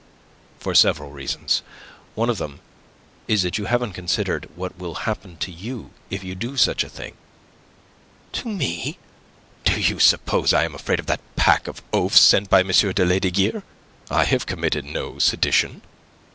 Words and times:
"For 0.57 0.73
several 0.73 1.11
reasons. 1.11 1.61
One 2.15 2.27
of 2.31 2.39
them 2.39 2.59
is 3.27 3.43
that 3.43 3.59
you 3.59 3.65
haven't 3.65 3.93
considered 3.93 4.49
what 4.55 4.75
will 4.79 4.95
happen 5.05 5.37
to 5.37 5.51
you 5.51 5.91
if 6.09 6.23
you 6.23 6.33
do 6.33 6.57
such 6.57 6.83
a 6.83 6.89
thing." 6.89 7.13
"To 8.31 8.47
me? 8.49 8.97
Do 9.63 9.79
you 9.79 9.99
suppose 9.99 10.53
I 10.53 10.63
am 10.63 10.73
afraid 10.73 10.99
of 10.99 11.05
that 11.05 11.21
pack 11.35 11.67
of 11.67 11.83
oafs 11.93 12.19
sent 12.19 12.49
by 12.49 12.61
M. 12.61 12.69
Lesdiguieres? 12.69 13.61
I 14.09 14.23
have 14.23 14.47
committed 14.47 14.85
no 14.85 15.19
sedition." 15.19 15.83